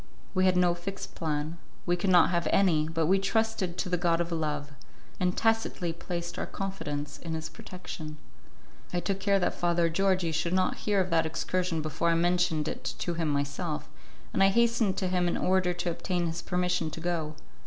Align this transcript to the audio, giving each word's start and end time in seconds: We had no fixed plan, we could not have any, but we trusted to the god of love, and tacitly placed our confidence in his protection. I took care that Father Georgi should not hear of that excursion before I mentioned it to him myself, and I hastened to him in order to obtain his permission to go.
We 0.33 0.45
had 0.45 0.57
no 0.57 0.73
fixed 0.73 1.13
plan, 1.13 1.59
we 1.85 1.95
could 1.95 2.09
not 2.09 2.31
have 2.31 2.47
any, 2.51 2.87
but 2.89 3.05
we 3.05 3.19
trusted 3.19 3.77
to 3.77 3.87
the 3.87 3.99
god 3.99 4.19
of 4.19 4.31
love, 4.31 4.71
and 5.19 5.37
tacitly 5.37 5.93
placed 5.93 6.39
our 6.39 6.47
confidence 6.47 7.19
in 7.19 7.35
his 7.35 7.49
protection. 7.49 8.17
I 8.91 8.99
took 8.99 9.19
care 9.19 9.37
that 9.37 9.53
Father 9.53 9.89
Georgi 9.91 10.31
should 10.31 10.53
not 10.53 10.77
hear 10.89 10.99
of 10.99 11.11
that 11.11 11.27
excursion 11.27 11.83
before 11.83 12.09
I 12.09 12.15
mentioned 12.15 12.67
it 12.67 12.83
to 12.97 13.13
him 13.13 13.29
myself, 13.29 13.87
and 14.33 14.41
I 14.41 14.47
hastened 14.47 14.97
to 14.97 15.07
him 15.07 15.27
in 15.27 15.37
order 15.37 15.71
to 15.71 15.91
obtain 15.91 16.25
his 16.25 16.41
permission 16.41 16.89
to 16.89 16.99
go. 16.99 17.35